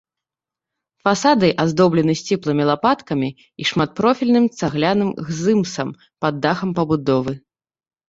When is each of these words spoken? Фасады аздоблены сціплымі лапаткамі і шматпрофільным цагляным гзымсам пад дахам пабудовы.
Фасады 1.07 1.47
аздоблены 1.63 2.15
сціплымі 2.23 2.63
лапаткамі 2.71 3.29
і 3.37 3.63
шматпрофільным 3.75 4.45
цагляным 4.63 5.09
гзымсам 5.31 5.97
пад 6.21 6.33
дахам 6.51 6.69
пабудовы. 6.83 7.33